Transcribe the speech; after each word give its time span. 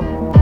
Bye. 0.00 0.39